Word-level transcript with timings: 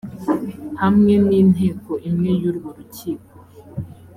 hamwe 0.81 1.13
n 1.25 1.27
inteko 1.41 1.91
imwe 2.09 2.31
y 2.41 2.43
urwo 2.49 2.69
rukiko 2.77 3.33